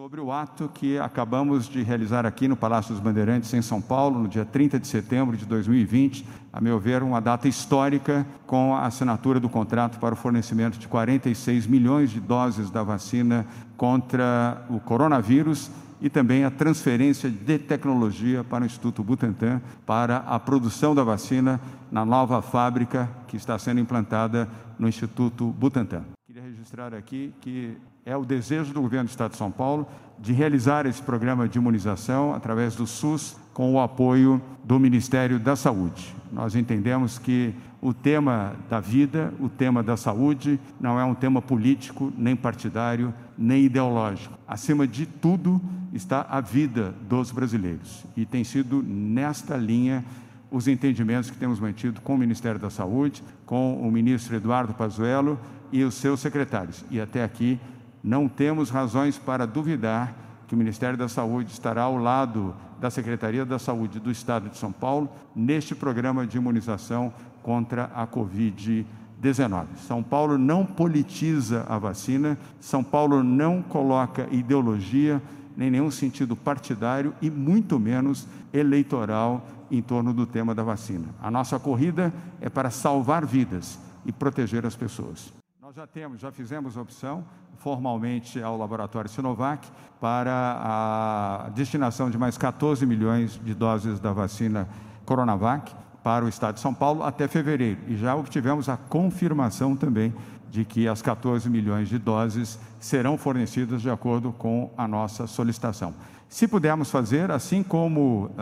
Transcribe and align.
Sobre 0.00 0.18
o 0.18 0.32
ato 0.32 0.70
que 0.72 0.98
acabamos 0.98 1.68
de 1.68 1.82
realizar 1.82 2.24
aqui 2.24 2.48
no 2.48 2.56
Palácio 2.56 2.94
dos 2.94 3.02
Bandeirantes, 3.02 3.52
em 3.52 3.60
São 3.60 3.82
Paulo, 3.82 4.20
no 4.20 4.28
dia 4.28 4.46
30 4.46 4.80
de 4.80 4.86
setembro 4.86 5.36
de 5.36 5.44
2020, 5.44 6.26
a 6.50 6.58
meu 6.58 6.80
ver, 6.80 7.02
uma 7.02 7.20
data 7.20 7.46
histórica 7.46 8.26
com 8.46 8.74
a 8.74 8.86
assinatura 8.86 9.38
do 9.38 9.50
contrato 9.50 9.98
para 9.98 10.14
o 10.14 10.16
fornecimento 10.16 10.78
de 10.78 10.88
46 10.88 11.66
milhões 11.66 12.08
de 12.08 12.18
doses 12.18 12.70
da 12.70 12.82
vacina 12.82 13.46
contra 13.76 14.64
o 14.70 14.80
coronavírus 14.80 15.70
e 16.00 16.08
também 16.08 16.46
a 16.46 16.50
transferência 16.50 17.28
de 17.28 17.58
tecnologia 17.58 18.42
para 18.42 18.62
o 18.62 18.66
Instituto 18.66 19.04
Butantan 19.04 19.60
para 19.84 20.16
a 20.26 20.40
produção 20.40 20.94
da 20.94 21.04
vacina 21.04 21.60
na 21.92 22.06
nova 22.06 22.40
fábrica 22.40 23.06
que 23.28 23.36
está 23.36 23.58
sendo 23.58 23.80
implantada 23.80 24.48
no 24.78 24.88
Instituto 24.88 25.48
Butantan. 25.48 26.04
Queria 26.26 26.42
registrar 26.42 26.94
aqui 26.94 27.34
que 27.42 27.76
é 28.10 28.16
o 28.16 28.24
desejo 28.24 28.74
do 28.74 28.82
governo 28.82 29.06
do 29.06 29.10
Estado 29.10 29.30
de 29.30 29.36
São 29.36 29.52
Paulo 29.52 29.86
de 30.18 30.32
realizar 30.32 30.84
esse 30.84 31.00
programa 31.00 31.48
de 31.48 31.58
imunização 31.58 32.34
através 32.34 32.74
do 32.74 32.84
SUS 32.84 33.36
com 33.54 33.72
o 33.72 33.80
apoio 33.80 34.42
do 34.64 34.80
Ministério 34.80 35.38
da 35.38 35.54
Saúde. 35.54 36.12
Nós 36.32 36.56
entendemos 36.56 37.20
que 37.20 37.54
o 37.80 37.94
tema 37.94 38.56
da 38.68 38.80
vida, 38.80 39.32
o 39.38 39.48
tema 39.48 39.80
da 39.80 39.96
saúde, 39.96 40.58
não 40.80 40.98
é 40.98 41.04
um 41.04 41.14
tema 41.14 41.40
político, 41.40 42.12
nem 42.18 42.34
partidário, 42.34 43.14
nem 43.38 43.64
ideológico. 43.64 44.36
Acima 44.46 44.88
de 44.88 45.06
tudo 45.06 45.60
está 45.92 46.26
a 46.28 46.40
vida 46.40 46.92
dos 47.08 47.30
brasileiros. 47.30 48.04
E 48.16 48.26
tem 48.26 48.42
sido 48.42 48.82
nesta 48.82 49.56
linha 49.56 50.04
os 50.50 50.66
entendimentos 50.66 51.30
que 51.30 51.38
temos 51.38 51.60
mantido 51.60 52.00
com 52.00 52.16
o 52.16 52.18
Ministério 52.18 52.58
da 52.58 52.70
Saúde, 52.70 53.22
com 53.46 53.80
o 53.80 53.90
ministro 53.90 54.34
Eduardo 54.34 54.74
Pazuello 54.74 55.38
e 55.70 55.84
os 55.84 55.94
seus 55.94 56.18
secretários. 56.18 56.84
E 56.90 57.00
até 57.00 57.22
aqui 57.22 57.58
não 58.02 58.28
temos 58.28 58.70
razões 58.70 59.18
para 59.18 59.46
duvidar 59.46 60.14
que 60.46 60.54
o 60.54 60.58
Ministério 60.58 60.98
da 60.98 61.08
Saúde 61.08 61.52
estará 61.52 61.82
ao 61.82 61.96
lado 61.96 62.54
da 62.80 62.90
Secretaria 62.90 63.44
da 63.44 63.58
Saúde 63.58 64.00
do 64.00 64.10
Estado 64.10 64.48
de 64.48 64.56
São 64.56 64.72
Paulo 64.72 65.08
neste 65.36 65.74
programa 65.74 66.26
de 66.26 66.38
imunização 66.38 67.12
contra 67.42 67.84
a 67.94 68.06
Covid-19. 68.06 69.66
São 69.76 70.02
Paulo 70.02 70.38
não 70.38 70.64
politiza 70.64 71.64
a 71.68 71.78
vacina, 71.78 72.38
São 72.58 72.82
Paulo 72.82 73.22
não 73.22 73.62
coloca 73.62 74.26
ideologia, 74.30 75.22
nem 75.56 75.70
nenhum 75.70 75.90
sentido 75.90 76.34
partidário 76.34 77.14
e 77.20 77.30
muito 77.30 77.78
menos 77.78 78.26
eleitoral 78.52 79.46
em 79.70 79.80
torno 79.80 80.12
do 80.12 80.26
tema 80.26 80.54
da 80.54 80.62
vacina. 80.62 81.06
A 81.22 81.30
nossa 81.30 81.58
corrida 81.58 82.12
é 82.40 82.48
para 82.48 82.70
salvar 82.70 83.24
vidas 83.24 83.78
e 84.04 84.10
proteger 84.10 84.66
as 84.66 84.74
pessoas. 84.74 85.39
Nós 85.70 85.76
já 85.76 85.86
temos, 85.86 86.20
já 86.20 86.32
fizemos 86.32 86.76
opção 86.76 87.24
formalmente 87.58 88.42
ao 88.42 88.58
laboratório 88.58 89.08
Sinovac 89.08 89.68
para 90.00 90.58
a 90.60 91.48
destinação 91.50 92.10
de 92.10 92.18
mais 92.18 92.36
14 92.36 92.84
milhões 92.84 93.40
de 93.44 93.54
doses 93.54 94.00
da 94.00 94.12
vacina 94.12 94.68
Coronavac 95.04 95.72
para 96.02 96.24
o 96.24 96.28
estado 96.28 96.54
de 96.54 96.60
São 96.60 96.74
Paulo 96.74 97.04
até 97.04 97.28
fevereiro. 97.28 97.78
E 97.86 97.96
já 97.96 98.16
obtivemos 98.16 98.68
a 98.68 98.76
confirmação 98.76 99.76
também 99.76 100.12
de 100.50 100.64
que 100.64 100.88
as 100.88 101.00
14 101.02 101.48
milhões 101.48 101.88
de 101.88 102.00
doses 102.00 102.58
serão 102.80 103.16
fornecidas 103.16 103.80
de 103.80 103.90
acordo 103.90 104.32
com 104.32 104.72
a 104.76 104.88
nossa 104.88 105.28
solicitação. 105.28 105.94
Se 106.28 106.48
pudermos 106.48 106.90
fazer, 106.90 107.30
assim 107.30 107.62
como 107.62 108.24
uh, 108.24 108.32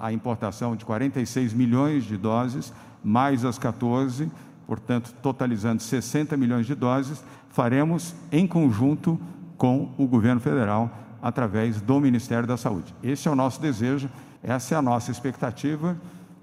a 0.00 0.10
importação 0.12 0.74
de 0.74 0.84
46 0.84 1.52
milhões 1.52 2.02
de 2.02 2.16
doses, 2.16 2.74
mais 3.04 3.44
as 3.44 3.56
14, 3.56 4.28
portanto, 4.66 5.14
totalizando 5.22 5.82
60 5.82 6.36
milhões 6.36 6.66
de 6.66 6.74
doses, 6.74 7.22
faremos 7.48 8.14
em 8.30 8.46
conjunto 8.46 9.20
com 9.56 9.94
o 9.96 10.06
governo 10.06 10.40
federal, 10.40 10.90
através 11.22 11.80
do 11.80 11.98
Ministério 11.98 12.46
da 12.46 12.56
Saúde. 12.56 12.94
Esse 13.02 13.26
é 13.26 13.30
o 13.30 13.34
nosso 13.34 13.60
desejo, 13.60 14.08
essa 14.42 14.74
é 14.74 14.78
a 14.78 14.82
nossa 14.82 15.10
expectativa 15.10 15.96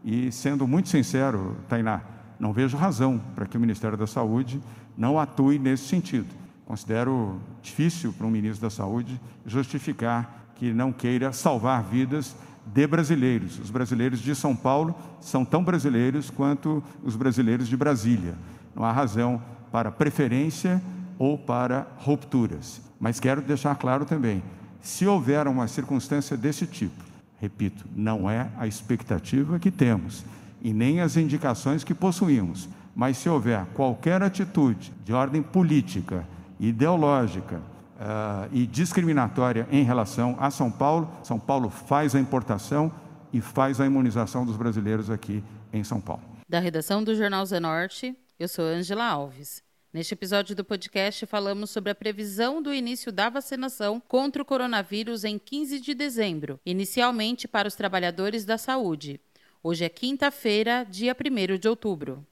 e, 0.04 0.32
sendo 0.32 0.68
muito 0.68 0.90
sincero, 0.90 1.56
Tainá, 1.70 2.02
não 2.40 2.52
vejo 2.52 2.76
razão 2.76 3.22
para 3.36 3.46
que 3.46 3.56
o 3.56 3.60
Ministério 3.62 3.98
da 3.98 4.08
Saúde 4.08 4.62
não 4.98 5.18
atue 5.18 5.58
nesse 5.58 5.88
sentido. 5.88 6.28
Considero 6.66 7.40
difícil 7.62 8.12
para 8.12 8.28
um 8.28 8.32
ministro 8.32 8.62
da 8.62 8.70
Saúde 8.70 9.20
justificar 9.46 10.52
que 10.56 10.74
não 10.74 10.92
queira 10.92 11.32
salvar 11.32 11.84
vidas 11.84 12.36
de 12.66 12.88
brasileiros. 12.88 13.60
Os 13.60 13.70
brasileiros 13.70 14.20
de 14.20 14.36
São 14.36 14.56
Paulo 14.56 14.96
são 15.20 15.44
tão 15.44 15.64
brasileiros 15.64 16.30
quanto 16.30 16.84
os 17.04 17.16
brasileiros 17.16 17.68
de 17.68 17.78
Brasília. 17.78 18.36
Não 18.76 18.84
há 18.84 18.92
razão 18.92 19.42
para 19.72 19.92
preferência 19.92 20.82
ou 21.18 21.38
para 21.38 21.88
rupturas. 21.98 22.82
Mas 23.00 23.20
quero 23.20 23.42
deixar 23.42 23.76
claro 23.76 24.06
também: 24.06 24.44
se 24.82 25.06
houver 25.06 25.48
uma 25.48 25.68
circunstância 25.68 26.38
desse 26.38 26.66
tipo, 26.66 27.04
repito, 27.40 27.86
não 27.96 28.30
é 28.30 28.50
a 28.58 28.68
expectativa 28.68 29.60
que 29.60 29.72
temos 29.72 30.26
e 30.62 30.74
nem 30.74 31.02
as 31.02 31.18
indicações 31.18 31.84
que 31.84 31.94
possuímos, 31.94 32.70
mas 32.96 33.18
se 33.18 33.28
houver 33.28 33.66
qualquer 33.74 34.24
atitude 34.24 34.94
de 35.04 35.12
ordem 35.12 35.42
política, 35.42 36.26
ideológica, 36.60 37.60
uh, 37.96 38.50
e 38.52 38.66
discriminatória 38.66 39.68
em 39.72 39.84
relação 39.84 40.36
a 40.40 40.50
São 40.50 40.72
Paulo. 40.72 41.12
São 41.24 41.40
Paulo 41.40 41.70
faz 41.70 42.16
a 42.16 42.20
importação 42.20 42.92
e 43.32 43.42
faz 43.42 43.80
a 43.82 43.86
imunização 43.86 44.46
dos 44.46 44.56
brasileiros 44.56 45.10
aqui 45.10 45.44
em 45.72 45.84
São 45.84 46.00
Paulo. 46.00 46.24
Da 46.48 46.60
redação 46.60 47.04
do 47.04 47.16
Jornal 47.16 47.46
Zenorte, 47.46 48.16
eu 48.40 48.48
sou 48.48 48.66
Angela 48.66 49.06
Alves. 49.06 49.64
Neste 49.94 50.14
episódio 50.14 50.56
do 50.56 50.66
podcast, 50.66 51.26
falamos 51.28 51.70
sobre 51.70 51.92
a 51.92 51.96
previsão 51.96 52.64
do 52.64 52.74
início 52.74 53.12
da 53.12 53.30
vacinação 53.30 54.02
contra 54.08 54.42
o 54.42 54.46
coronavírus 54.46 55.24
em 55.24 55.38
15 55.38 55.80
de 55.80 55.94
dezembro, 55.94 56.60
inicialmente 56.66 57.48
para 57.48 57.68
os 57.68 57.76
trabalhadores 57.76 58.44
da 58.44 58.58
saúde. 58.58 59.22
Hoje 59.62 59.86
é 59.86 59.90
quinta-feira, 59.90 60.84
dia 60.90 61.16
1 61.16 61.60
de 61.60 61.70
outubro. 61.70 62.26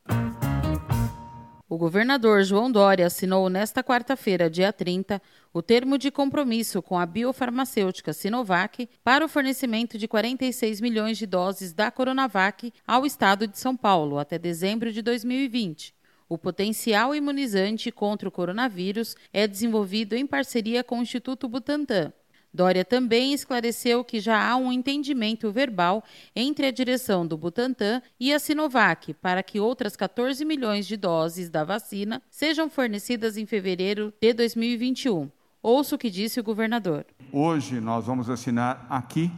O 1.71 1.77
governador 1.77 2.43
João 2.43 2.69
Dória 2.69 3.07
assinou 3.07 3.49
nesta 3.49 3.81
quarta-feira, 3.81 4.49
dia 4.49 4.73
30, 4.73 5.21
o 5.53 5.61
termo 5.61 5.97
de 5.97 6.11
compromisso 6.11 6.81
com 6.81 6.99
a 6.99 7.05
biofarmacêutica 7.05 8.11
Sinovac 8.11 8.89
para 9.01 9.23
o 9.23 9.29
fornecimento 9.29 9.97
de 9.97 10.05
46 10.05 10.81
milhões 10.81 11.17
de 11.17 11.25
doses 11.25 11.71
da 11.71 11.89
Coronavac 11.89 12.73
ao 12.85 13.05
estado 13.05 13.47
de 13.47 13.57
São 13.57 13.73
Paulo 13.73 14.19
até 14.19 14.37
dezembro 14.37 14.91
de 14.91 15.01
2020. 15.01 15.95
O 16.27 16.37
potencial 16.37 17.15
imunizante 17.15 17.89
contra 17.89 18.27
o 18.27 18.31
coronavírus 18.33 19.15
é 19.31 19.47
desenvolvido 19.47 20.13
em 20.13 20.27
parceria 20.27 20.83
com 20.83 20.99
o 20.99 21.03
Instituto 21.03 21.47
Butantan. 21.47 22.11
Dória 22.53 22.83
também 22.83 23.33
esclareceu 23.33 24.03
que 24.03 24.19
já 24.19 24.45
há 24.45 24.57
um 24.57 24.71
entendimento 24.71 25.51
verbal 25.51 26.03
entre 26.35 26.67
a 26.67 26.71
direção 26.71 27.25
do 27.25 27.37
Butantan 27.37 28.01
e 28.19 28.33
a 28.33 28.39
Sinovac 28.39 29.13
para 29.13 29.41
que 29.41 29.59
outras 29.59 29.95
14 29.95 30.43
milhões 30.43 30.85
de 30.85 30.97
doses 30.97 31.49
da 31.49 31.63
vacina 31.63 32.21
sejam 32.29 32.69
fornecidas 32.69 33.37
em 33.37 33.45
fevereiro 33.45 34.13
de 34.21 34.33
2021. 34.33 35.29
Ouça 35.63 35.95
o 35.95 35.97
que 35.97 36.09
disse 36.09 36.39
o 36.39 36.43
governador. 36.43 37.05
Hoje 37.31 37.79
nós 37.79 38.05
vamos 38.05 38.29
assinar 38.29 38.85
aqui 38.89 39.31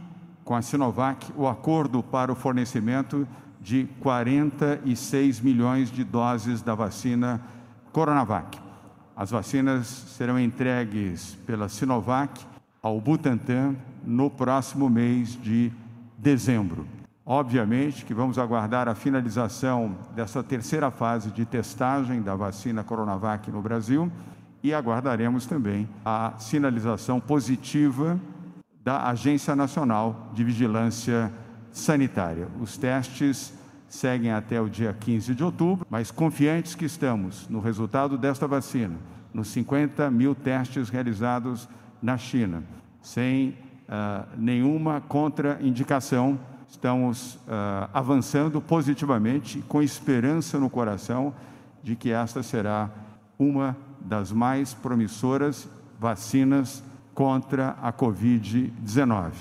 com 0.44 0.54
a 0.56 0.62
Sinovac 0.62 1.32
o 1.36 1.46
acordo 1.46 2.02
para 2.02 2.32
o 2.32 2.34
fornecimento 2.34 3.28
de 3.60 3.86
46 4.00 5.40
milhões 5.40 5.90
de 5.90 6.02
doses 6.02 6.62
da 6.62 6.74
vacina 6.74 7.40
Coronavac. 7.92 8.58
As 9.16 9.30
vacinas 9.30 9.86
serão 9.86 10.38
entregues 10.38 11.38
pela 11.46 11.68
Sinovac 11.68 12.44
ao 12.84 13.00
Butantan 13.00 13.76
no 14.04 14.28
próximo 14.28 14.90
mês 14.90 15.40
de 15.40 15.72
dezembro. 16.18 16.86
Obviamente 17.24 18.04
que 18.04 18.12
vamos 18.12 18.38
aguardar 18.38 18.88
a 18.88 18.94
finalização 18.94 19.96
dessa 20.14 20.42
terceira 20.42 20.90
fase 20.90 21.30
de 21.30 21.46
testagem 21.46 22.20
da 22.20 22.36
vacina 22.36 22.84
Coronavac 22.84 23.50
no 23.50 23.62
Brasil 23.62 24.12
e 24.62 24.74
aguardaremos 24.74 25.46
também 25.46 25.88
a 26.04 26.34
sinalização 26.36 27.18
positiva 27.18 28.20
da 28.82 29.08
Agência 29.08 29.56
Nacional 29.56 30.30
de 30.34 30.44
Vigilância 30.44 31.32
Sanitária. 31.72 32.48
Os 32.60 32.76
testes 32.76 33.54
seguem 33.88 34.30
até 34.30 34.60
o 34.60 34.68
dia 34.68 34.92
15 34.92 35.34
de 35.34 35.42
outubro, 35.42 35.86
mas 35.88 36.10
confiantes 36.10 36.74
que 36.74 36.84
estamos 36.84 37.48
no 37.48 37.60
resultado 37.60 38.18
desta 38.18 38.46
vacina, 38.46 38.96
nos 39.32 39.48
50 39.48 40.10
mil 40.10 40.34
testes 40.34 40.90
realizados 40.90 41.66
na 42.04 42.18
China, 42.18 42.62
sem 43.00 43.56
uh, 43.88 44.28
nenhuma 44.36 45.00
contraindicação. 45.00 46.38
Estamos 46.68 47.36
uh, 47.36 47.88
avançando 47.94 48.60
positivamente, 48.60 49.64
com 49.66 49.82
esperança 49.82 50.60
no 50.60 50.68
coração 50.68 51.32
de 51.82 51.96
que 51.96 52.10
esta 52.10 52.42
será 52.42 52.90
uma 53.38 53.74
das 53.98 54.30
mais 54.30 54.74
promissoras 54.74 55.66
vacinas 55.98 56.84
contra 57.14 57.70
a 57.80 57.90
Covid-19. 57.90 59.32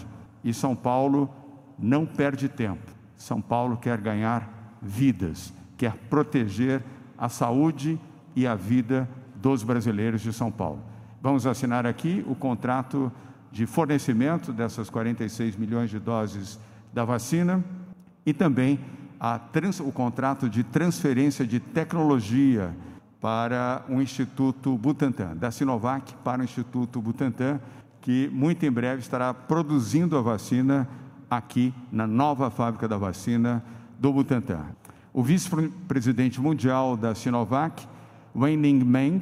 E 0.42 0.54
São 0.54 0.74
Paulo 0.74 1.30
não 1.78 2.06
perde 2.06 2.48
tempo. 2.48 2.94
São 3.18 3.42
Paulo 3.42 3.76
quer 3.76 4.00
ganhar 4.00 4.78
vidas, 4.82 5.54
quer 5.78 5.98
proteger 6.10 6.82
a 7.18 7.28
saúde 7.28 8.00
e 8.34 8.48
a 8.48 8.56
vida 8.56 9.10
dos 9.36 9.64
brasileiros 9.64 10.22
de 10.22 10.32
São 10.32 10.50
Paulo. 10.50 10.93
Vamos 11.24 11.48
assinar 11.48 11.86
aqui 11.86 12.22
o 12.28 12.36
contrato 12.36 13.10
de 13.50 13.66
fornecimento 13.66 14.52
dessas 14.52 14.90
46 14.90 15.56
milhões 15.56 15.90
de 15.90 15.98
doses 15.98 16.60
da 16.94 17.06
vacina 17.06 17.64
e 18.26 18.34
também 18.34 18.78
trans, 19.54 19.80
o 19.80 19.90
contrato 19.90 20.50
de 20.50 20.66
transferência 20.66 21.48
de 21.48 21.62
tecnologia 21.62 22.76
para 23.22 23.86
o 23.88 24.02
Instituto 24.02 24.78
Butantan, 24.78 25.34
da 25.38 25.50
Sinovac 25.50 26.14
para 26.26 26.42
o 26.42 26.44
Instituto 26.44 27.02
Butantan, 27.02 27.62
que 28.02 28.30
muito 28.34 28.66
em 28.66 28.72
breve 28.72 29.00
estará 29.00 29.34
produzindo 29.34 30.18
a 30.18 30.22
vacina 30.22 30.90
aqui 31.32 31.74
na 31.90 32.06
nova 32.06 32.52
fábrica 32.52 32.86
da 32.86 32.98
vacina 32.98 33.64
do 33.98 34.12
Butantan. 34.12 34.66
O 35.14 35.24
vice-presidente 35.24 36.42
mundial 36.42 36.98
da 36.98 37.16
Sinovac, 37.16 37.88
Wenning 38.36 38.84
Meng, 38.84 39.20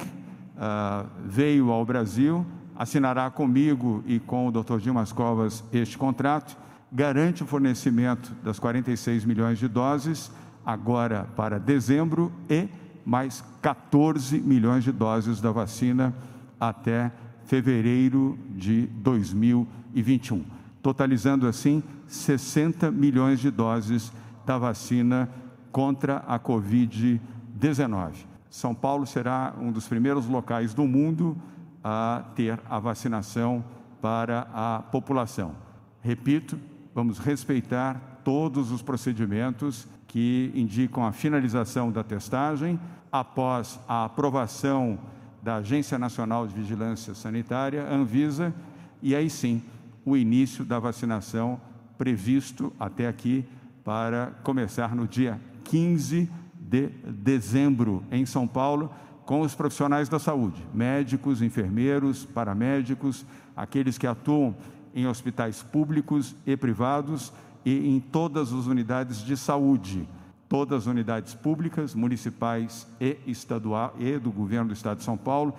uh, 0.62 1.08
veio 1.24 1.70
ao 1.70 1.84
Brasil, 1.84 2.46
assinará 2.76 3.28
comigo 3.30 4.02
e 4.06 4.20
com 4.20 4.46
o 4.46 4.52
Dr. 4.52 4.78
Dimas 4.78 5.12
Covas 5.12 5.64
este 5.72 5.98
contrato, 5.98 6.56
garante 6.90 7.42
o 7.42 7.46
fornecimento 7.46 8.32
das 8.44 8.58
46 8.58 9.24
milhões 9.24 9.58
de 9.58 9.66
doses 9.66 10.30
agora 10.64 11.26
para 11.36 11.58
dezembro 11.58 12.32
e 12.48 12.68
mais 13.04 13.44
14 13.60 14.40
milhões 14.40 14.84
de 14.84 14.92
doses 14.92 15.40
da 15.40 15.50
vacina 15.50 16.14
até 16.60 17.10
fevereiro 17.44 18.38
de 18.50 18.86
2021, 18.86 20.44
totalizando 20.80 21.48
assim 21.48 21.82
60 22.06 22.92
milhões 22.92 23.40
de 23.40 23.50
doses 23.50 24.12
da 24.46 24.56
vacina 24.56 25.28
contra 25.72 26.18
a 26.18 26.38
Covid-19. 26.38 28.31
São 28.52 28.74
Paulo 28.74 29.06
será 29.06 29.54
um 29.58 29.72
dos 29.72 29.88
primeiros 29.88 30.26
locais 30.26 30.74
do 30.74 30.86
mundo 30.86 31.34
a 31.82 32.22
ter 32.36 32.60
a 32.68 32.78
vacinação 32.78 33.64
para 33.98 34.46
a 34.52 34.82
população. 34.92 35.54
Repito, 36.02 36.60
vamos 36.94 37.18
respeitar 37.18 38.20
todos 38.22 38.70
os 38.70 38.82
procedimentos 38.82 39.88
que 40.06 40.52
indicam 40.54 41.02
a 41.02 41.12
finalização 41.12 41.90
da 41.90 42.04
testagem 42.04 42.78
após 43.10 43.80
a 43.88 44.04
aprovação 44.04 44.98
da 45.42 45.56
Agência 45.56 45.98
Nacional 45.98 46.46
de 46.46 46.54
Vigilância 46.54 47.14
Sanitária, 47.14 47.90
Anvisa, 47.90 48.54
e 49.00 49.16
aí 49.16 49.30
sim 49.30 49.62
o 50.04 50.14
início 50.14 50.62
da 50.62 50.78
vacinação 50.78 51.58
previsto 51.96 52.70
até 52.78 53.08
aqui 53.08 53.46
para 53.82 54.26
começar 54.44 54.94
no 54.94 55.08
dia 55.08 55.40
15 55.64 56.41
de 56.72 56.88
dezembro 57.06 58.02
em 58.10 58.24
São 58.24 58.48
Paulo 58.48 58.90
com 59.26 59.42
os 59.42 59.54
profissionais 59.54 60.08
da 60.08 60.18
saúde, 60.18 60.66
médicos, 60.72 61.42
enfermeiros, 61.42 62.24
paramédicos, 62.24 63.26
aqueles 63.54 63.98
que 63.98 64.06
atuam 64.06 64.56
em 64.94 65.06
hospitais 65.06 65.62
públicos 65.62 66.34
e 66.46 66.56
privados 66.56 67.30
e 67.62 67.88
em 67.94 68.00
todas 68.00 68.52
as 68.54 68.66
unidades 68.66 69.22
de 69.22 69.36
saúde, 69.36 70.08
todas 70.48 70.82
as 70.82 70.86
unidades 70.86 71.34
públicas, 71.34 71.94
municipais 71.94 72.86
e 72.98 73.18
estadual 73.26 73.94
e 73.98 74.18
do 74.18 74.32
governo 74.32 74.68
do 74.68 74.74
estado 74.74 74.98
de 74.98 75.04
São 75.04 75.16
Paulo, 75.16 75.54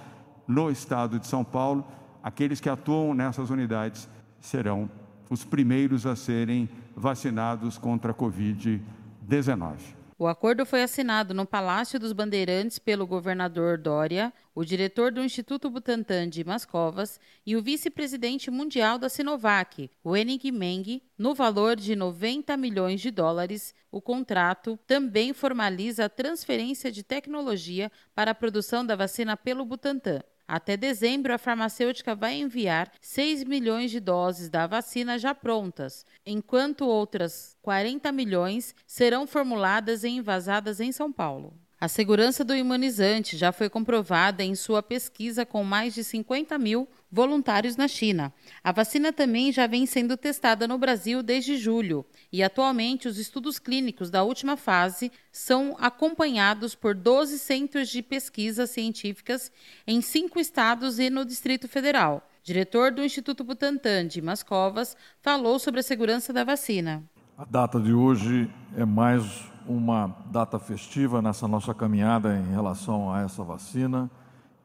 no 0.48 0.72
estado 0.72 1.20
de 1.20 1.28
São 1.28 1.44
Paulo, 1.44 1.86
aqueles 2.24 2.60
que 2.60 2.70
atuam 2.70 3.14
nessas 3.14 3.52
unidades 3.52 4.10
serão 4.42 4.90
os 5.30 5.44
primeiros 5.44 6.08
a 6.08 6.16
serem 6.16 6.68
vacinados 6.96 7.78
contra 7.78 8.12
a 8.12 8.16
COVID-19. 8.16 10.03
O 10.18 10.28
acordo 10.28 10.66
foi 10.66 10.84
assinado 10.84 11.34
no 11.34 11.46
Palácio 11.46 12.00
dos 12.00 12.14
Bandeirantes 12.14 12.78
pelo 12.78 13.08
governador 13.08 13.78
Dória, 13.78 14.32
o 14.54 14.64
diretor 14.64 15.12
do 15.12 15.24
Instituto 15.24 15.70
Butantan 15.70 16.30
de 16.30 16.44
Mascovas 16.44 17.20
e 17.46 17.56
o 17.56 17.62
vice-presidente 17.62 18.52
mundial 18.52 19.00
da 19.00 19.10
Sinovac, 19.10 19.90
Wenig 20.06 20.52
Meng, 20.52 21.02
no 21.18 21.34
valor 21.34 21.76
de 21.76 21.96
90 21.96 22.56
milhões 22.58 23.02
de 23.02 23.10
dólares. 23.10 23.74
O 23.92 24.00
contrato 24.00 24.78
também 24.86 25.34
formaliza 25.34 26.06
a 26.06 26.10
transferência 26.10 26.92
de 26.92 27.02
tecnologia 27.02 27.92
para 28.14 28.32
a 28.32 28.36
produção 28.36 28.86
da 28.86 28.96
vacina 28.96 29.36
pelo 29.36 29.66
Butantan. 29.66 30.22
Até 30.48 30.76
dezembro, 30.76 31.34
a 31.34 31.38
farmacêutica 31.38 32.14
vai 32.14 32.36
enviar 32.36 32.92
6 33.00 33.46
milhões 33.46 33.90
de 33.92 34.00
doses 34.00 34.50
da 34.50 34.68
vacina 34.68 35.18
já 35.18 35.34
prontas, 35.34 36.06
enquanto 36.26 36.86
outras 36.86 37.56
40 37.62 38.12
milhões 38.12 38.76
serão 38.86 39.26
formuladas 39.26 40.04
e 40.04 40.10
envasadas 40.10 40.80
em 40.80 40.92
São 40.92 41.12
Paulo. 41.12 41.63
A 41.84 41.90
segurança 41.90 42.46
do 42.46 42.56
imunizante 42.56 43.36
já 43.36 43.52
foi 43.52 43.70
comprovada 43.70 44.42
em 44.42 44.56
sua 44.56 44.82
pesquisa 44.82 45.46
com 45.46 45.66
mais 45.66 45.94
de 45.94 46.02
50 46.02 46.58
mil 46.58 46.88
voluntários 47.12 47.76
na 47.76 47.90
China. 47.90 48.34
A 48.64 48.72
vacina 48.72 49.12
também 49.12 49.52
já 49.52 49.68
vem 49.68 49.86
sendo 49.86 50.16
testada 50.16 50.66
no 50.66 50.78
Brasil 50.78 51.22
desde 51.22 51.58
julho 51.58 52.06
e 52.32 52.42
atualmente 52.42 53.06
os 53.06 53.18
estudos 53.18 53.60
clínicos 53.60 54.10
da 54.10 54.24
última 54.24 54.56
fase 54.56 55.12
são 55.30 55.76
acompanhados 55.78 56.74
por 56.74 56.96
12 56.96 57.38
centros 57.38 57.90
de 57.90 58.02
pesquisas 58.02 58.70
científicas 58.70 59.52
em 59.86 60.00
cinco 60.00 60.40
estados 60.40 61.00
e 61.00 61.10
no 61.10 61.26
Distrito 61.26 61.68
Federal. 61.68 62.26
Diretor 62.46 62.94
do 62.94 63.04
Instituto 63.04 63.44
Butantan, 63.44 64.08
Dimas 64.08 64.42
Covas, 64.42 64.96
falou 65.22 65.60
sobre 65.60 65.82
a 65.82 65.84
segurança 65.84 66.32
da 66.32 66.46
vacina. 66.46 67.04
A 67.38 67.44
data 67.44 67.78
de 67.78 67.92
hoje 67.92 68.50
é 68.78 68.86
mais 68.86 69.52
uma 69.68 70.16
data 70.32 70.60
festiva 70.60 71.22
nessa 71.22 71.48
nossa 71.48 71.74
caminhada 71.74 72.38
em 72.38 72.52
relação 72.52 73.12
a 73.12 73.22
essa 73.22 73.44
vacina, 73.44 74.10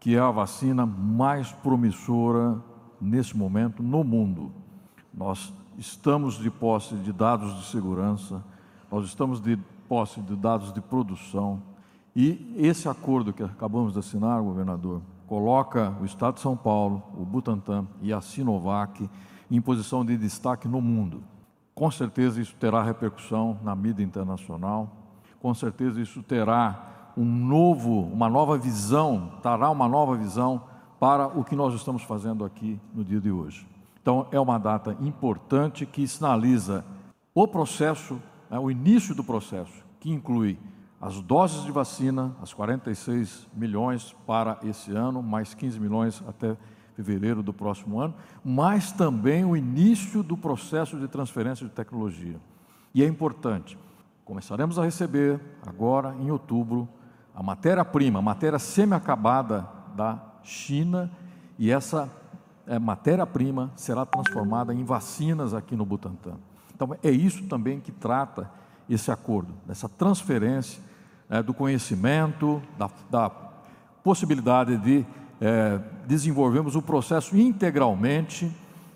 que 0.01 0.17
é 0.17 0.21
a 0.21 0.31
vacina 0.31 0.87
mais 0.87 1.53
promissora 1.53 2.59
nesse 3.01 3.37
momento 3.37 3.83
no 3.83 4.05
mundo. 4.05 4.53
Nós 5.13 5.53
estamos 5.77 6.39
de 6.39 6.51
posse 6.51 6.95
de 6.97 7.13
dados 7.13 7.57
de 7.59 7.67
segurança, 7.67 8.43
nós 8.91 9.05
estamos 9.05 9.41
de 9.41 9.57
posse 9.89 10.21
de 10.21 10.37
dados 10.37 10.73
de 10.73 10.81
produção, 10.81 11.63
e 12.15 12.55
esse 12.57 12.89
acordo 12.89 13.33
que 13.33 13.43
acabamos 13.43 13.93
de 13.93 13.99
assinar, 13.99 14.43
governador, 14.43 15.01
coloca 15.27 15.95
o 16.01 16.05
Estado 16.05 16.35
de 16.35 16.41
São 16.41 16.57
Paulo, 16.57 17.03
o 17.17 17.25
Butantan 17.25 17.87
e 18.03 18.13
a 18.13 18.21
Sinovac 18.21 19.09
em 19.51 19.61
posição 19.61 20.05
de 20.05 20.17
destaque 20.17 20.67
no 20.67 20.81
mundo. 20.81 21.23
Com 21.79 21.93
certeza 21.93 22.41
isso 22.41 22.57
terá 22.57 22.83
repercussão 22.83 23.57
na 23.63 23.73
mídia 23.73 24.03
internacional, 24.03 24.91
com 25.41 25.55
certeza 25.55 26.01
isso 26.01 26.25
terá 26.25 27.13
um 27.17 27.25
novo, 27.25 28.01
uma 28.01 28.29
nova 28.29 28.59
visão, 28.59 29.35
trará 29.41 29.71
uma 29.71 29.89
nova 29.89 30.17
visão 30.17 30.61
para 30.99 31.29
o 31.29 31.45
que 31.45 31.55
nós 31.55 31.73
estamos 31.75 32.03
fazendo 32.03 32.45
aqui 32.45 32.81
no 32.93 33.05
dia 33.05 33.21
de 33.21 33.31
hoje. 33.31 33.65
Então, 34.03 34.27
é 34.33 34.41
uma 34.41 34.59
data 34.59 34.97
importante 35.01 35.87
que 35.87 36.09
sinaliza 36.09 36.85
o 37.33 37.47
processo, 37.47 38.21
né, 38.51 38.59
o 38.59 38.73
início 38.73 39.15
do 39.15 39.23
processo, 39.23 39.85
que 40.01 40.11
inclui 40.11 40.59
as 41.01 41.21
doses 41.21 41.63
de 41.63 41.71
vacina, 41.71 42.35
as 42.43 42.53
46 42.53 43.47
milhões 43.55 44.17
para 44.27 44.59
esse 44.65 44.91
ano, 44.91 45.23
mais 45.23 45.55
15 45.55 45.79
milhões 45.79 46.25
até 46.27 46.57
fevereiro 46.99 47.45
do 47.45 47.53
próximo 47.53 48.01
ano, 48.01 48.13
mas 48.45 48.91
também 48.91 49.45
o 49.45 49.57
início 49.57 50.21
do 50.21 50.37
processo 50.37 50.99
de 50.99 51.07
transferência 51.07 51.65
de 51.65 51.73
tecnologia. 51.73 52.41
E 52.93 53.05
é 53.05 53.07
importante, 53.07 53.79
começaremos 54.25 54.81
a 54.81 54.85
receber 54.85 55.41
agora 55.65 56.17
em 56.21 56.29
outubro 56.29 56.89
a 57.33 57.41
matéria-prima, 57.41 58.19
a 58.19 58.23
matéria 58.23 58.59
semi-acabada 58.59 59.69
da 59.95 60.21
China, 60.43 61.09
e 61.57 61.71
essa 61.71 62.11
é, 62.67 62.81
matéria-prima 62.81 63.71
será 63.77 64.05
transformada 64.05 64.75
em 64.75 64.83
vacinas 64.83 65.55
aqui 65.55 65.77
no 65.77 65.87
Butantan. 65.87 66.35
Então, 66.75 66.97
é 67.01 67.11
isso 67.11 67.47
também 67.47 67.79
que 67.79 67.93
trata 67.93 68.51
esse 68.91 69.13
acordo, 69.13 69.55
dessa 69.65 69.89
transferência 69.89 70.83
é, 71.31 71.43
do 71.45 71.55
conhecimento, 71.55 72.61
da, 72.77 72.91
da 73.09 73.31
possibilidade 74.03 74.77
de 74.79 75.07
é, 75.41 75.81
desenvolvemos 76.07 76.75
o 76.77 76.83
processo 76.83 77.37
integralmente, 77.37 78.51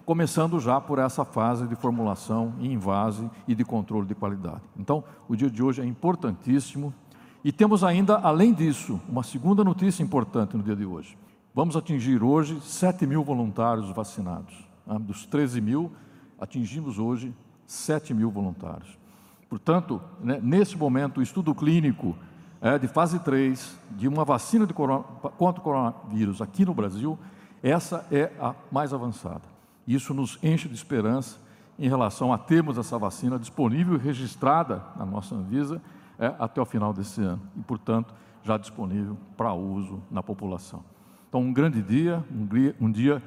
começando 0.04 0.58
já 0.58 0.80
por 0.80 0.98
essa 0.98 1.24
fase 1.24 1.66
de 1.66 1.76
formulação 1.76 2.54
em 2.60 2.72
invase 2.72 3.30
e 3.46 3.54
de 3.54 3.64
controle 3.64 4.06
de 4.06 4.14
qualidade. 4.14 4.62
Então, 4.76 5.04
o 5.28 5.36
dia 5.36 5.50
de 5.50 5.62
hoje 5.62 5.80
é 5.80 5.84
importantíssimo 5.84 6.92
e 7.44 7.50
temos 7.50 7.82
ainda, 7.82 8.18
além 8.18 8.52
disso, 8.52 9.00
uma 9.08 9.22
segunda 9.22 9.64
notícia 9.64 10.02
importante 10.02 10.56
no 10.56 10.62
dia 10.62 10.76
de 10.76 10.84
hoje. 10.84 11.16
Vamos 11.54 11.76
atingir 11.76 12.22
hoje 12.22 12.60
7 12.60 13.06
mil 13.06 13.22
voluntários 13.22 13.90
vacinados. 13.90 14.54
Né? 14.86 14.98
Dos 14.98 15.26
13 15.26 15.60
mil, 15.60 15.92
atingimos 16.40 16.98
hoje 16.98 17.34
7 17.66 18.14
mil 18.14 18.30
voluntários. 18.30 18.98
Portanto, 19.48 20.00
né, 20.20 20.40
nesse 20.42 20.78
momento, 20.78 21.18
o 21.18 21.22
estudo 21.22 21.54
clínico 21.54 22.16
é, 22.62 22.78
de 22.78 22.86
fase 22.86 23.18
3 23.18 23.76
de 23.90 24.06
uma 24.06 24.24
vacina 24.24 24.64
de 24.66 24.72
corona, 24.72 25.02
contra 25.36 25.60
o 25.60 25.64
coronavírus 25.64 26.40
aqui 26.40 26.64
no 26.64 26.72
Brasil 26.72 27.18
Essa 27.60 28.06
é 28.10 28.30
a 28.40 28.54
mais 28.70 28.94
avançada. 28.94 29.42
Isso 29.86 30.14
nos 30.14 30.38
enche 30.42 30.68
de 30.68 30.74
esperança 30.74 31.38
em 31.78 31.88
relação 31.88 32.32
a 32.32 32.38
termos 32.38 32.78
essa 32.78 32.96
vacina 32.98 33.38
disponível 33.38 33.96
e 33.96 33.98
registrada 33.98 34.82
na 34.96 35.04
nossa 35.04 35.34
Anvisa 35.34 35.82
é, 36.18 36.32
até 36.38 36.60
o 36.60 36.64
final 36.64 36.92
desse 36.92 37.20
ano 37.20 37.42
e, 37.56 37.60
portanto, 37.62 38.14
já 38.44 38.56
disponível 38.56 39.16
para 39.36 39.52
uso 39.52 40.00
na 40.10 40.22
população. 40.22 40.84
Então, 41.28 41.40
um 41.40 41.52
grande 41.52 41.82
dia, 41.82 42.24
um 42.30 42.46
dia, 42.46 42.76
um 42.80 42.90
dia 42.90 43.22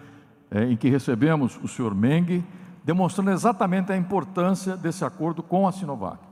é, 0.51 0.63
em 0.65 0.77
que 0.77 0.89
recebemos 0.89 1.59
o 1.61 1.67
senhor 1.67 1.93
Meng, 1.93 2.43
demonstrando 2.83 3.31
exatamente 3.31 3.91
a 3.91 3.97
importância 3.97 4.77
desse 4.77 5.03
acordo 5.03 5.41
com 5.41 5.67
a 5.67 5.71
Sinovac. 5.71 6.24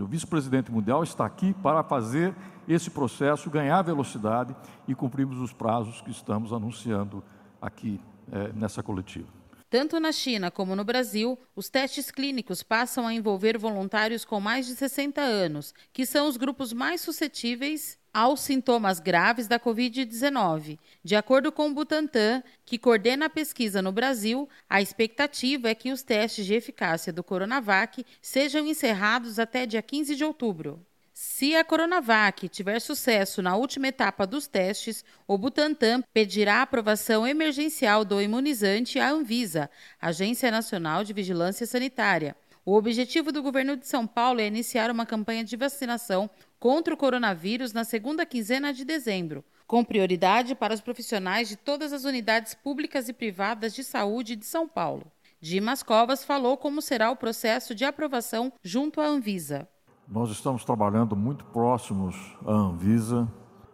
O 0.00 0.06
vice-presidente 0.06 0.70
mundial 0.70 1.02
está 1.02 1.24
aqui 1.24 1.54
para 1.62 1.82
fazer 1.82 2.34
esse 2.68 2.90
processo 2.90 3.50
ganhar 3.50 3.82
velocidade 3.82 4.54
e 4.86 4.94
cumprirmos 4.94 5.38
os 5.38 5.52
prazos 5.52 6.00
que 6.00 6.10
estamos 6.10 6.52
anunciando 6.52 7.22
aqui 7.60 8.00
é, 8.30 8.52
nessa 8.52 8.82
coletiva. 8.82 9.28
Tanto 9.68 9.98
na 9.98 10.12
China 10.12 10.50
como 10.50 10.76
no 10.76 10.84
Brasil, 10.84 11.38
os 11.54 11.68
testes 11.68 12.10
clínicos 12.10 12.62
passam 12.62 13.06
a 13.06 13.12
envolver 13.12 13.58
voluntários 13.58 14.24
com 14.24 14.40
mais 14.40 14.66
de 14.66 14.76
60 14.76 15.20
anos, 15.20 15.74
que 15.92 16.06
são 16.06 16.28
os 16.28 16.36
grupos 16.36 16.72
mais 16.72 17.00
suscetíveis 17.00 17.98
aos 18.16 18.40
sintomas 18.40 18.98
graves 18.98 19.46
da 19.46 19.60
Covid-19. 19.60 20.78
De 21.04 21.14
acordo 21.14 21.52
com 21.52 21.68
o 21.68 21.74
Butantan, 21.74 22.42
que 22.64 22.78
coordena 22.78 23.26
a 23.26 23.30
pesquisa 23.30 23.82
no 23.82 23.92
Brasil, 23.92 24.48
a 24.70 24.80
expectativa 24.80 25.68
é 25.68 25.74
que 25.74 25.92
os 25.92 26.02
testes 26.02 26.46
de 26.46 26.54
eficácia 26.54 27.12
do 27.12 27.22
Coronavac 27.22 28.06
sejam 28.22 28.66
encerrados 28.66 29.38
até 29.38 29.66
dia 29.66 29.82
15 29.82 30.16
de 30.16 30.24
outubro. 30.24 30.80
Se 31.12 31.54
a 31.54 31.62
Coronavac 31.62 32.48
tiver 32.48 32.80
sucesso 32.80 33.42
na 33.42 33.54
última 33.54 33.88
etapa 33.88 34.26
dos 34.26 34.46
testes, 34.46 35.04
o 35.28 35.36
Butantan 35.36 36.02
pedirá 36.14 36.60
a 36.60 36.62
aprovação 36.62 37.26
emergencial 37.26 38.02
do 38.02 38.22
imunizante 38.22 38.98
à 38.98 39.10
Anvisa, 39.10 39.68
Agência 40.00 40.50
Nacional 40.50 41.04
de 41.04 41.12
Vigilância 41.12 41.66
Sanitária. 41.66 42.34
O 42.68 42.74
objetivo 42.74 43.30
do 43.30 43.44
governo 43.44 43.76
de 43.76 43.86
São 43.86 44.08
Paulo 44.08 44.40
é 44.40 44.46
iniciar 44.48 44.90
uma 44.90 45.06
campanha 45.06 45.44
de 45.44 45.56
vacinação 45.56 46.28
contra 46.58 46.94
o 46.94 46.96
coronavírus 46.96 47.72
na 47.72 47.84
segunda 47.84 48.24
quinzena 48.26 48.72
de 48.72 48.84
dezembro, 48.84 49.44
com 49.66 49.84
prioridade 49.84 50.54
para 50.54 50.74
os 50.74 50.80
profissionais 50.80 51.48
de 51.48 51.56
todas 51.56 51.92
as 51.92 52.04
unidades 52.04 52.54
públicas 52.54 53.08
e 53.08 53.12
privadas 53.12 53.74
de 53.74 53.82
saúde 53.82 54.36
de 54.36 54.46
São 54.46 54.68
Paulo. 54.68 55.10
Dimas 55.40 55.82
Covas 55.82 56.24
falou 56.24 56.56
como 56.56 56.80
será 56.80 57.10
o 57.10 57.16
processo 57.16 57.74
de 57.74 57.84
aprovação 57.84 58.52
junto 58.62 59.00
à 59.00 59.06
Anvisa. 59.06 59.68
Nós 60.08 60.30
estamos 60.30 60.64
trabalhando 60.64 61.14
muito 61.14 61.44
próximos 61.46 62.16
à 62.46 62.52
Anvisa. 62.52 63.30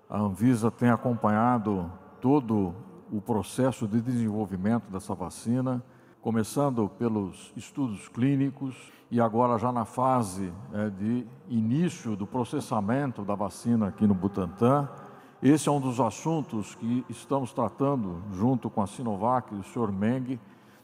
A 0.09 0.19
Anvisa 0.19 0.71
tem 0.71 0.91
acompanhado 0.91 1.93
todo 2.21 2.75
o 3.13 3.21
processo 3.21 3.87
de 3.87 4.01
desenvolvimento 4.01 4.91
dessa 4.91 5.15
vacina, 5.15 5.85
começando 6.23 6.89
pelos 7.01 7.53
estudos 7.57 8.09
clínicos 8.09 8.77
e 9.11 9.21
agora 9.21 9.59
já 9.59 9.73
na 9.73 9.85
fase 9.85 10.53
é, 10.73 10.89
de 10.89 11.27
início 11.49 12.15
do 12.15 12.29
processamento 12.29 13.25
da 13.25 13.35
vacina 13.35 13.89
aqui 13.89 14.07
no 14.07 14.15
Butantan. 14.15 14.89
Esse 15.43 15.69
é 15.69 15.73
um 15.73 15.81
dos 15.81 15.99
assuntos 15.99 16.77
que 16.77 17.05
estamos 17.11 17.53
tratando 17.53 18.23
junto 18.35 18.71
com 18.71 18.81
a 18.81 18.87
Sinovac 18.87 19.53
e 19.53 19.59
o 19.59 19.65
Sr. 19.65 19.91
Meng, 19.91 20.39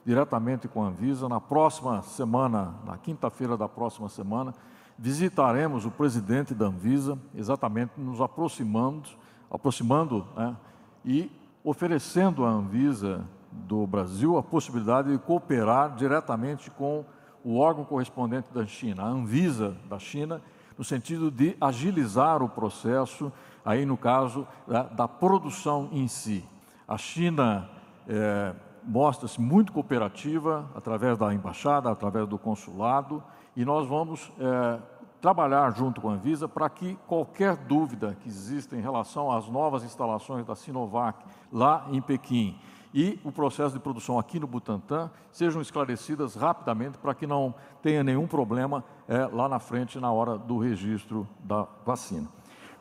diretamente 0.04 0.66
com 0.66 0.82
a 0.82 0.88
Anvisa. 0.88 1.28
Na 1.28 1.40
próxima 1.40 2.02
semana, 2.02 2.74
na 2.84 2.98
quinta-feira 2.98 3.56
da 3.56 3.68
próxima 3.68 4.08
semana, 4.08 4.52
visitaremos 4.98 5.86
o 5.86 5.90
presidente 5.92 6.52
da 6.52 6.66
Anvisa, 6.66 7.16
exatamente 7.32 7.92
nos 7.96 8.20
aproximando, 8.20 9.08
aproximando 9.48 10.26
né, 10.36 10.56
e 11.04 11.30
oferecendo 11.62 12.44
à 12.44 12.48
Anvisa 12.48 13.24
do 13.50 13.86
Brasil 13.86 14.36
a 14.36 14.42
possibilidade 14.42 15.10
de 15.10 15.18
cooperar 15.18 15.94
diretamente 15.94 16.70
com 16.70 17.04
o 17.44 17.58
órgão 17.58 17.84
correspondente 17.84 18.52
da 18.52 18.66
China, 18.66 19.04
a 19.04 19.06
Anvisa 19.06 19.76
da 19.88 19.98
China, 19.98 20.42
no 20.76 20.84
sentido 20.84 21.30
de 21.30 21.56
agilizar 21.60 22.42
o 22.42 22.48
processo, 22.48 23.32
aí 23.64 23.84
no 23.84 23.96
caso 23.96 24.46
da, 24.66 24.84
da 24.84 25.08
produção 25.08 25.88
em 25.92 26.06
si. 26.06 26.44
A 26.86 26.96
China 26.96 27.68
é, 28.06 28.54
mostra-se 28.84 29.40
muito 29.40 29.72
cooperativa 29.72 30.68
através 30.74 31.18
da 31.18 31.32
embaixada, 31.32 31.90
através 31.90 32.28
do 32.28 32.38
consulado, 32.38 33.22
e 33.56 33.64
nós 33.64 33.88
vamos 33.88 34.32
é, 34.38 34.78
trabalhar 35.20 35.70
junto 35.74 36.00
com 36.00 36.10
a 36.10 36.12
Anvisa 36.12 36.48
para 36.48 36.68
que 36.68 36.96
qualquer 37.06 37.56
dúvida 37.56 38.16
que 38.20 38.28
exista 38.28 38.76
em 38.76 38.80
relação 38.80 39.32
às 39.32 39.48
novas 39.48 39.82
instalações 39.82 40.46
da 40.46 40.54
Sinovac 40.54 41.24
lá 41.52 41.86
em 41.90 42.00
Pequim 42.00 42.58
e 42.92 43.20
o 43.22 43.30
processo 43.30 43.74
de 43.74 43.80
produção 43.80 44.18
aqui 44.18 44.40
no 44.40 44.46
Butantã 44.46 45.10
sejam 45.30 45.60
esclarecidas 45.60 46.34
rapidamente 46.34 46.98
para 46.98 47.14
que 47.14 47.26
não 47.26 47.54
tenha 47.82 48.02
nenhum 48.02 48.26
problema 48.26 48.84
é, 49.06 49.26
lá 49.26 49.48
na 49.48 49.58
frente 49.58 49.98
na 49.98 50.10
hora 50.10 50.38
do 50.38 50.58
registro 50.58 51.28
da 51.40 51.66
vacina. 51.84 52.28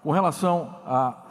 Com 0.02 0.12
relação 0.12 0.76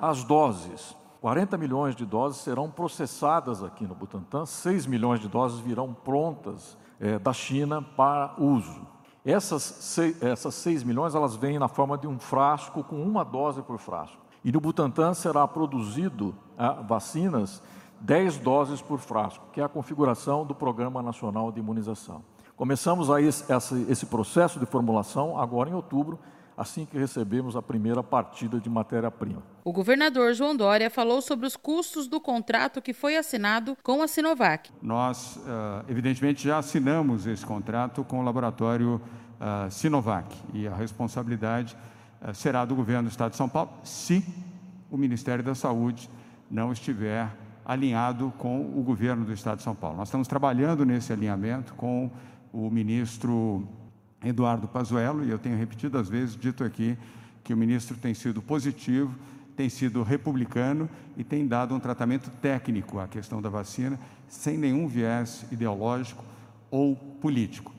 às 0.01 0.25
doses, 0.25 0.95
40 1.21 1.57
milhões 1.57 1.97
de 1.97 2.05
doses 2.05 2.43
serão 2.43 2.71
processadas 2.71 3.63
aqui 3.63 3.87
no 3.87 3.95
Butantã, 3.95 4.45
6 4.45 4.87
milhões 4.87 5.21
de 5.21 5.29
doses 5.29 5.59
virão 5.61 5.95
prontas 5.95 6.77
é, 7.01 7.19
da 7.19 7.33
China 7.33 7.81
para 7.81 8.35
uso. 8.39 8.87
Essas 9.25 9.63
6, 9.63 10.23
essas 10.23 10.55
6 10.55 10.85
milhões 10.85 11.15
elas 11.15 11.35
vêm 11.35 11.59
na 11.59 11.69
forma 11.69 11.99
de 11.99 12.07
um 12.07 12.19
frasco 12.19 12.85
com 12.85 13.03
uma 13.03 13.25
dose 13.25 13.63
por 13.63 13.79
frasco. 13.79 14.19
E 14.45 14.53
no 14.53 14.61
Butantan 14.61 15.15
será 15.15 15.49
produzido 15.49 16.33
ah, 16.57 16.75
vacinas 16.75 17.61
10 18.01 18.39
doses 18.39 18.81
por 18.81 18.99
frasco, 18.99 19.47
que 19.53 19.61
é 19.61 19.65
a 19.65 19.69
configuração 19.69 20.45
do 20.45 20.55
Programa 20.55 21.03
Nacional 21.03 21.51
de 21.51 21.61
Imunização. 21.61 22.23
Começamos 22.57 23.11
aí 23.11 23.27
esse, 23.27 23.45
esse 23.89 24.07
processo 24.07 24.59
de 24.59 24.67
formulação 24.67 25.39
agora 25.39 25.69
em 25.69 25.75
outubro 25.75 26.19
assim 26.57 26.87
que 26.87 26.97
recebemos 26.97 27.55
a 27.55 27.61
primeira 27.61 28.03
partida 28.03 28.59
de 28.59 28.71
matéria-prima. 28.71 29.43
O 29.63 29.73
governador 29.73 30.33
João 30.33 30.57
Dória 30.57 30.89
falou 30.89 31.21
sobre 31.21 31.47
os 31.47 31.55
custos 31.55 32.09
do 32.09 32.19
contrato 32.19 32.81
que 32.81 32.95
foi 32.95 33.17
assinado 33.17 33.77
com 33.83 34.03
a 34.03 34.09
Sinovac. 34.09 34.71
Nós, 34.81 35.39
eh, 35.47 35.85
evidentemente, 35.89 36.45
já 36.45 36.59
assinamos 36.59 37.27
esse 37.27 37.45
contrato 37.45 38.03
com 38.05 38.21
o 38.21 38.23
laboratório 38.23 39.01
eh, 39.39 39.71
Sinovac 39.71 40.35
e 40.55 40.67
a 40.67 40.75
responsabilidade 40.75 41.77
eh, 42.23 42.33
será 42.33 42.65
do 42.65 42.75
governo 42.75 43.09
do 43.09 43.11
Estado 43.11 43.33
de 43.33 43.37
São 43.37 43.49
Paulo, 43.49 43.71
se 43.85 44.25
o 44.91 44.97
Ministério 44.97 45.45
da 45.45 45.55
Saúde 45.55 46.09
não 46.51 46.73
estiver 46.73 47.29
alinhado 47.67 48.33
com 48.39 48.61
o 48.61 48.83
governo 48.83 49.25
do 49.25 49.33
Estado 49.33 49.59
de 49.59 49.65
São 49.65 49.75
Paulo. 49.75 49.97
Nós 49.97 50.09
estamos 50.09 50.29
trabalhando 50.29 50.85
nesse 50.85 51.13
alinhamento 51.13 51.75
com 51.75 52.11
o 52.53 52.71
ministro 52.71 53.67
Eduardo 54.25 54.69
Pazuello, 54.69 55.25
e 55.25 55.31
eu 55.31 55.39
tenho 55.39 55.59
repetido 55.59 55.99
às 55.99 56.09
vezes 56.09 56.37
dito 56.37 56.63
aqui 56.63 56.97
que 57.43 57.53
o 57.53 57.57
ministro 57.57 57.97
tem 57.97 58.15
sido 58.15 58.41
positivo, 58.41 59.15
tem 59.57 59.69
sido 59.69 60.03
republicano 60.03 60.89
e 61.17 61.25
tem 61.25 61.47
dado 61.47 61.75
um 61.75 61.81
tratamento 61.81 62.31
técnico 62.41 63.01
à 63.01 63.09
questão 63.09 63.43
da 63.43 63.49
vacina, 63.49 63.99
sem 64.29 64.57
nenhum 64.57 64.87
viés 64.87 65.45
ideológico 65.51 66.23
ou 66.71 66.95
político. 66.95 67.73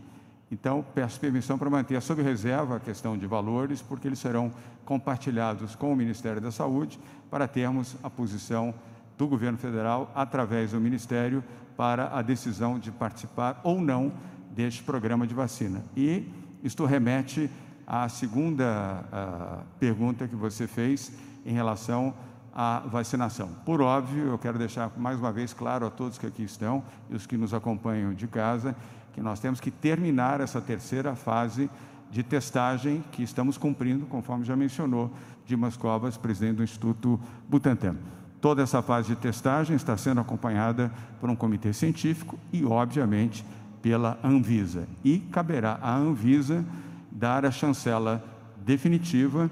Então, 0.52 0.86
peço 0.96 1.20
permissão 1.20 1.58
para 1.58 1.70
manter 1.70 2.02
sob 2.02 2.22
reserva 2.22 2.78
a 2.78 2.80
questão 2.80 3.18
de 3.18 3.28
valores, 3.28 3.82
porque 3.82 4.08
eles 4.08 4.20
serão 4.20 4.52
compartilhados 4.86 5.76
com 5.76 5.92
o 5.92 5.96
Ministério 5.96 6.42
da 6.42 6.52
Saúde 6.52 6.98
para 7.30 7.48
termos 7.48 7.96
a 8.02 8.10
posição 8.10 8.74
do 9.18 9.28
governo 9.28 9.58
federal 9.58 10.12
através 10.14 10.72
do 10.72 10.80
Ministério 10.80 11.44
para 11.76 12.18
a 12.18 12.22
decisão 12.22 12.80
de 12.80 12.92
participar 12.92 13.60
ou 13.64 13.82
não 13.82 14.12
deste 14.52 14.84
programa 14.84 15.28
de 15.28 15.34
vacina. 15.34 15.84
E 15.96 16.32
isto 16.64 16.86
remete 16.86 17.50
à 17.86 18.10
segunda 18.10 19.04
uh, 19.06 19.64
pergunta 19.80 20.28
que 20.28 20.36
você 20.36 20.68
fez 20.68 21.12
em 21.46 21.54
relação 21.54 22.14
à 22.54 22.80
vacinação. 22.80 23.50
Por 23.66 23.82
óbvio, 23.82 24.28
eu 24.28 24.38
quero 24.38 24.58
deixar 24.58 24.92
mais 24.98 25.20
uma 25.20 25.32
vez 25.32 25.54
claro 25.54 25.86
a 25.86 25.90
todos 25.90 26.18
que 26.18 26.26
aqui 26.26 26.44
estão 26.44 26.84
e 27.10 27.16
os 27.16 27.26
que 27.26 27.38
nos 27.38 27.54
acompanham 27.54 28.14
de 28.14 28.28
casa 28.28 28.76
que 29.18 29.22
nós 29.22 29.40
temos 29.40 29.60
que 29.60 29.72
terminar 29.72 30.42
essa 30.42 30.62
terceira 30.62 31.16
fase 31.16 31.72
de 32.12 32.22
testagem 32.22 33.04
que 33.12 33.24
estamos 33.24 33.58
cumprindo, 33.58 34.06
conforme 34.06 34.46
já 34.46 34.56
mencionou 34.56 35.12
Dimas 35.44 35.76
Covas, 35.76 36.18
presidente 36.18 36.58
do 36.58 36.64
Instituto 36.64 37.20
Butantan. 37.50 37.96
Toda 38.40 38.62
essa 38.62 38.82
fase 38.82 39.10
de 39.10 39.16
testagem 39.16 39.76
está 39.76 39.98
sendo 39.98 40.22
acompanhada 40.22 40.92
por 41.20 41.30
um 41.30 41.36
comitê 41.36 41.74
científico 41.74 42.38
e, 42.54 42.64
obviamente, 42.64 43.44
pela 43.82 44.20
Anvisa. 44.24 44.88
E 45.04 45.20
caberá 45.20 45.80
à 45.82 45.96
Anvisa 45.96 46.64
dar 47.12 47.46
a 47.46 47.52
chancela 47.52 48.24
definitiva 48.64 49.50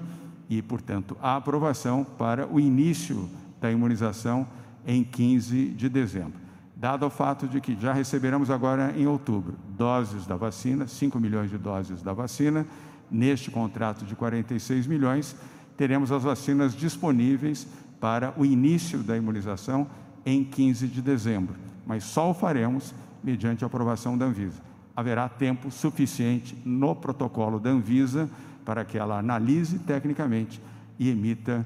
e, 0.48 0.62
portanto, 0.62 1.16
a 1.20 1.36
aprovação 1.36 2.04
para 2.04 2.46
o 2.46 2.60
início 2.60 3.28
da 3.60 3.70
imunização 3.70 4.46
em 4.86 5.02
15 5.02 5.70
de 5.70 5.88
dezembro. 5.88 6.46
Dado 6.76 7.06
o 7.06 7.10
fato 7.10 7.48
de 7.48 7.60
que 7.60 7.74
já 7.80 7.92
receberemos 7.92 8.50
agora 8.50 8.92
em 8.96 9.06
outubro 9.06 9.56
doses 9.70 10.26
da 10.26 10.36
vacina, 10.36 10.86
5 10.86 11.18
milhões 11.18 11.50
de 11.50 11.58
doses 11.58 12.02
da 12.02 12.12
vacina, 12.12 12.66
neste 13.10 13.50
contrato 13.50 14.04
de 14.04 14.14
46 14.14 14.86
milhões, 14.86 15.34
teremos 15.76 16.12
as 16.12 16.22
vacinas 16.22 16.74
disponíveis 16.74 17.66
para 18.00 18.34
o 18.36 18.44
início 18.44 19.02
da 19.02 19.16
imunização 19.16 19.86
em 20.24 20.44
15 20.44 20.88
de 20.88 21.00
dezembro, 21.00 21.54
mas 21.86 22.04
só 22.04 22.30
o 22.30 22.34
faremos 22.34 22.94
mediante 23.22 23.64
a 23.64 23.66
aprovação 23.66 24.16
da 24.16 24.26
Anvisa. 24.26 24.60
Haverá 24.94 25.28
tempo 25.28 25.70
suficiente 25.70 26.56
no 26.64 26.94
protocolo 26.94 27.60
da 27.60 27.70
Anvisa 27.70 28.28
para 28.64 28.84
que 28.84 28.98
ela 28.98 29.18
analise 29.18 29.78
tecnicamente 29.78 30.60
e 30.98 31.10
emita 31.10 31.64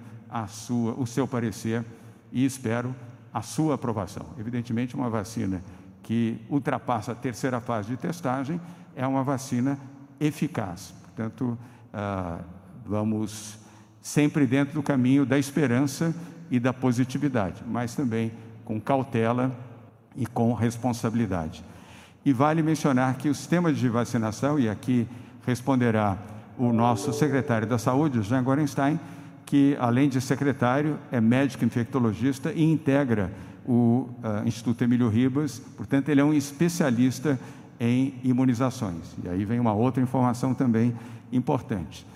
sua, 0.49 0.95
o 0.95 1.07
seu 1.07 1.27
parecer 1.27 1.85
e 2.33 2.45
espero 2.45 2.95
a 3.33 3.43
sua 3.43 3.75
aprovação. 3.75 4.27
Evidentemente, 4.39 4.95
uma 4.95 5.09
vacina 5.09 5.63
que 6.03 6.41
ultrapassa 6.49 7.13
a 7.13 7.15
terceira 7.15 7.61
fase 7.61 7.89
de 7.89 7.97
testagem 7.97 8.61
é 8.97 9.07
uma 9.07 9.23
vacina 9.23 9.79
eficaz. 10.19 10.93
Portanto, 11.03 11.57
ah, 11.93 12.41
vamos 12.85 13.59
sempre 14.01 14.47
dentro 14.47 14.75
do 14.75 14.83
caminho 14.83 15.27
da 15.27 15.39
esperança 15.39 16.15
e 16.51 16.59
da 16.59 16.73
positividade, 16.73 17.63
mas 17.67 17.95
também 17.95 18.33
com 18.65 18.81
cautela 18.81 19.55
e 20.17 20.27
com 20.27 20.53
responsabilidade. 20.53 21.65
E 22.25 22.33
vale 22.33 22.63
mencionar 22.63 23.17
que 23.17 23.29
o 23.29 23.35
sistema 23.35 23.73
de 23.73 23.89
vacinação, 23.89 24.59
e 24.59 24.69
aqui 24.69 25.07
responderá 25.47 26.19
o 26.59 26.73
nosso 26.73 27.13
secretário 27.13 27.67
da 27.67 27.79
Saúde, 27.79 28.23
Jean 28.23 28.43
Gorenstein, 28.43 29.01
que 29.47 29.77
além 29.81 30.09
de 30.09 30.21
secretário, 30.21 30.99
é 31.11 31.21
médico 31.21 31.65
infectologista 31.65 32.53
e 32.53 32.63
integra 32.63 33.33
o 33.67 34.09
uh, 34.23 34.47
Instituto 34.47 34.83
Emílio 34.85 35.09
Ribas, 35.09 35.59
portanto, 35.77 36.09
ele 36.09 36.21
é 36.21 36.25
um 36.25 36.35
especialista 36.35 37.39
em 37.79 38.15
imunizações. 38.23 39.17
E 39.25 39.29
aí 39.29 39.45
vem 39.45 39.59
uma 39.59 39.73
outra 39.73 40.03
informação 40.03 40.53
também 40.53 40.95
importante. 41.33 42.07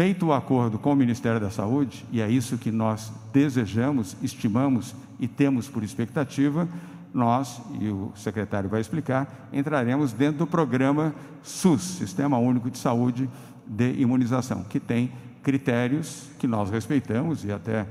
Feito 0.00 0.28
o 0.28 0.32
acordo 0.32 0.78
com 0.78 0.94
o 0.94 0.96
Ministério 0.96 1.38
da 1.38 1.50
Saúde, 1.50 2.06
e 2.10 2.22
é 2.22 2.30
isso 2.30 2.56
que 2.56 2.70
nós 2.70 3.12
desejamos, 3.34 4.16
estimamos 4.22 4.94
e 5.18 5.28
temos 5.28 5.68
por 5.68 5.84
expectativa, 5.84 6.66
nós, 7.12 7.60
e 7.78 7.90
o 7.90 8.10
secretário 8.16 8.70
vai 8.70 8.80
explicar, 8.80 9.50
entraremos 9.52 10.14
dentro 10.14 10.38
do 10.38 10.46
programa 10.46 11.14
SUS, 11.42 11.82
Sistema 11.82 12.38
Único 12.38 12.70
de 12.70 12.78
Saúde 12.78 13.28
de 13.66 13.92
Imunização, 14.00 14.64
que 14.64 14.80
tem 14.80 15.12
critérios 15.42 16.30
que 16.38 16.46
nós 16.46 16.70
respeitamos 16.70 17.44
e 17.44 17.52
até 17.52 17.82
uh, 17.82 17.86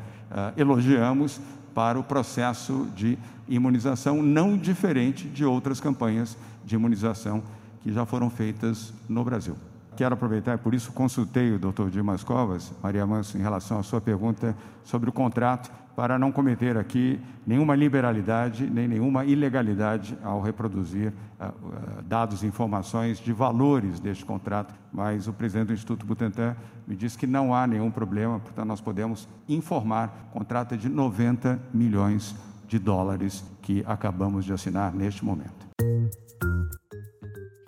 elogiamos 0.58 1.40
para 1.76 2.00
o 2.00 2.04
processo 2.04 2.88
de 2.96 3.20
imunização, 3.48 4.24
não 4.24 4.58
diferente 4.58 5.28
de 5.28 5.46
outras 5.46 5.80
campanhas 5.80 6.36
de 6.66 6.74
imunização 6.74 7.44
que 7.84 7.94
já 7.94 8.04
foram 8.04 8.32
feitas 8.32 8.92
no 9.08 9.24
Brasil 9.24 9.56
quero 10.00 10.14
aproveitar, 10.14 10.58
por 10.60 10.74
isso 10.74 10.94
consultei 10.94 11.52
o 11.52 11.60
doutor 11.60 11.90
Dimas 11.90 12.24
Covas, 12.24 12.72
Maria 12.82 13.06
Manso, 13.06 13.38
em 13.38 13.42
relação 13.42 13.80
à 13.80 13.84
sua 13.84 14.00
pergunta 14.00 14.56
sobre 14.82 15.10
o 15.10 15.12
contrato, 15.12 15.70
para 15.94 16.18
não 16.18 16.32
cometer 16.32 16.78
aqui 16.78 17.20
nenhuma 17.46 17.76
liberalidade 17.76 18.66
nem 18.66 18.88
nenhuma 18.88 19.26
ilegalidade 19.26 20.18
ao 20.24 20.42
reproduzir 20.42 21.12
uh, 21.38 22.02
dados 22.04 22.44
e 22.44 22.48
informações 22.48 23.20
de 23.20 23.34
valores 23.34 24.00
deste 24.00 24.24
contrato. 24.24 24.74
Mas 24.90 25.28
o 25.28 25.34
presidente 25.34 25.68
do 25.68 25.74
Instituto 25.74 26.06
Butantan 26.06 26.56
me 26.88 26.96
disse 26.96 27.18
que 27.18 27.28
não 27.28 27.54
há 27.54 27.68
nenhum 27.68 27.92
problema, 27.92 28.40
portanto, 28.40 28.68
nós 28.70 28.80
podemos 28.80 29.28
informar. 29.50 30.30
O 30.30 30.40
contrato 30.40 30.76
é 30.76 30.78
de 30.78 30.88
90 30.88 31.60
milhões 31.74 32.34
de 32.66 32.80
dólares 32.80 33.44
que 33.62 33.84
acabamos 33.86 34.46
de 34.46 34.54
assinar 34.54 34.94
neste 34.94 35.26
momento. 35.26 35.68